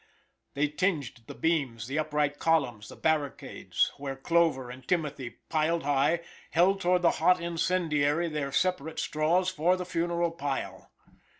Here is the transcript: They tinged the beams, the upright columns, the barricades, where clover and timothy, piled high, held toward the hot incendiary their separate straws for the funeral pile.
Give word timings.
They 0.55 0.67
tinged 0.67 1.25
the 1.27 1.35
beams, 1.35 1.85
the 1.85 1.99
upright 1.99 2.39
columns, 2.39 2.89
the 2.89 2.95
barricades, 2.95 3.91
where 3.97 4.15
clover 4.15 4.71
and 4.71 4.87
timothy, 4.87 5.37
piled 5.47 5.83
high, 5.83 6.21
held 6.49 6.81
toward 6.81 7.03
the 7.03 7.11
hot 7.21 7.39
incendiary 7.39 8.27
their 8.27 8.51
separate 8.51 8.97
straws 8.97 9.51
for 9.51 9.77
the 9.77 9.85
funeral 9.85 10.31
pile. 10.31 10.91